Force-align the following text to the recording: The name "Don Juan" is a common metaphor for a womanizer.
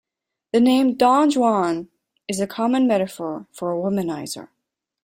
The 0.51 0.59
name 0.59 0.95
"Don 0.95 1.31
Juan" 1.31 1.89
is 2.27 2.39
a 2.39 2.47
common 2.47 2.87
metaphor 2.87 3.45
for 3.51 3.71
a 3.71 3.77
womanizer. 3.77 4.47